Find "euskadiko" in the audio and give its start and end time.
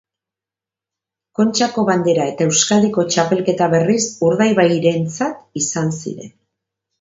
2.53-3.05